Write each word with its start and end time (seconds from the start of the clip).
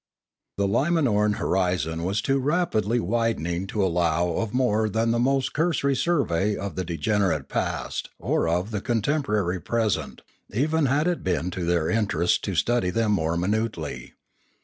The 0.57 0.67
Limanoran 0.67 1.35
horizon 1.35 2.03
was 2.03 2.23
too 2.23 2.39
rapidly 2.39 2.99
widening 2.99 3.67
to 3.67 3.85
allow 3.85 4.29
of 4.29 4.51
more 4.51 4.89
than 4.89 5.11
the 5.11 5.19
most 5.19 5.53
cursory 5.53 5.95
survey 5.95 6.57
of 6.57 6.75
the 6.75 6.83
de 6.83 6.97
generate 6.97 7.47
past 7.49 8.09
or 8.17 8.47
of 8.49 8.71
the 8.71 8.81
contemporary 8.81 9.61
present, 9.61 10.23
even 10.51 10.87
had 10.87 11.05
it 11.07 11.23
been 11.23 11.51
to 11.51 11.65
their 11.65 11.87
interests 11.87 12.39
to 12.39 12.55
study 12.55 12.89
them 12.89 13.11
more 13.11 13.37
minutely. 13.37 14.13